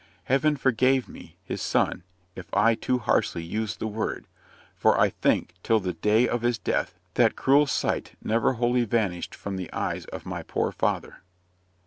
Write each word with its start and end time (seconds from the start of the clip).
Heaven 0.23 0.57
forgive 0.57 1.07
me, 1.07 1.35
his 1.43 1.61
son, 1.61 2.01
if 2.35 2.51
I 2.55 2.73
too 2.73 2.97
harshly 2.97 3.43
use 3.43 3.75
the 3.75 3.85
word; 3.85 4.25
for 4.75 4.99
I 4.99 5.09
think, 5.11 5.53
till 5.61 5.79
the 5.79 5.93
day 5.93 6.27
of 6.27 6.41
his 6.41 6.57
death, 6.57 6.97
that 7.13 7.35
cruel 7.35 7.67
sight 7.67 8.13
never 8.19 8.53
wholly 8.53 8.83
vanished 8.85 9.35
from 9.35 9.57
the 9.57 9.71
eyes 9.71 10.05
of 10.05 10.25
my 10.25 10.41
poor 10.41 10.71
father. 10.71 11.21